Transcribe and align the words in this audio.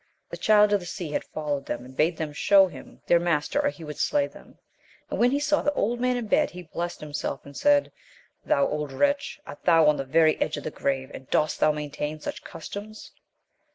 The 0.31 0.37
Child 0.37 0.73
of 0.73 0.79
the 0.79 0.87
Sea 0.87 1.11
had 1.11 1.23
followed 1.23 1.67
them, 1.67 1.85
and 1.85 1.95
bade 1.95 2.17
them 2.17 2.33
shew 2.33 2.65
him 2.65 3.03
their 3.05 3.19
master 3.19 3.59
or 3.61 3.69
he 3.69 3.83
would 3.83 3.99
slay 3.99 4.25
them; 4.25 4.57
and, 5.11 5.19
when 5.19 5.29
he 5.29 5.39
saw 5.39 5.61
the 5.61 5.71
old 5.73 5.99
man 5.99 6.17
in 6.17 6.25
bed, 6.25 6.49
he 6.49 6.63
blessed 6.63 7.01
himself, 7.01 7.45
and 7.45 7.55
said. 7.55 7.91
Thou 8.43 8.65
old 8.67 8.91
wretch 8.91 9.39
I 9.45 9.51
art 9.51 9.63
thou 9.65 9.85
on 9.85 9.97
the 9.97 10.03
very 10.03 10.41
edge 10.41 10.57
of 10.57 10.63
the 10.63 10.71
grave, 10.71 11.11
and 11.13 11.29
dost 11.29 11.59
thou 11.59 11.71
maintain 11.71 12.19
such 12.19 12.43
customs 12.43 13.11